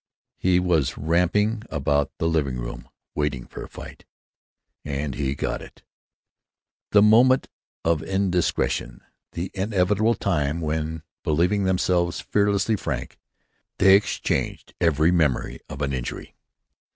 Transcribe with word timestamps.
He 0.39 0.59
was 0.59 0.97
ramping 0.97 1.61
about 1.69 2.09
the 2.17 2.27
living 2.27 2.57
room, 2.57 2.89
waiting 3.13 3.45
for 3.45 3.61
a 3.63 3.69
fight—and 3.69 5.13
he 5.13 5.35
got 5.35 5.61
it. 5.61 5.83
Their 6.91 7.03
moment 7.03 7.49
of 7.85 8.01
indiscretion. 8.01 9.01
The 9.33 9.51
inevitable 9.53 10.15
time 10.15 10.59
when, 10.59 11.03
believing 11.23 11.65
themselves 11.65 12.19
fearlessly 12.19 12.75
frank, 12.77 13.19
they 13.77 13.95
exaggerated 13.95 14.73
every 14.81 15.11
memory 15.11 15.59
of 15.69 15.83
an 15.83 15.93
injury. 15.93 16.33